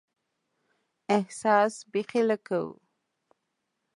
احساس 1.17 1.73
بیخي 1.91 2.21
لږ 2.29 2.41
کوو. 2.47 2.71